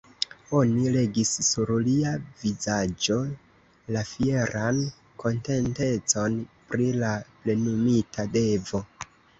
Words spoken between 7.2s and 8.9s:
plenumita devo.